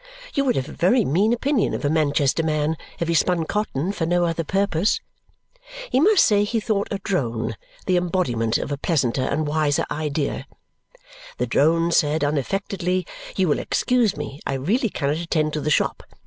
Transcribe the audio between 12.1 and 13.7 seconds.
unaffectedly, "You will